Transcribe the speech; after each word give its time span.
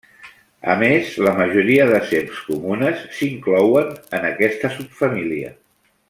A 0.73 0.75
més, 0.83 1.09
la 1.27 1.33
majoria 1.41 1.85
de 1.91 1.99
serps 2.13 2.39
comunes 2.47 3.03
s'inclouen 3.17 3.93
en 4.21 4.25
aquesta 4.35 4.73
subfamília. 4.79 5.53